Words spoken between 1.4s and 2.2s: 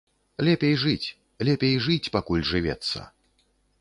лепей жыць,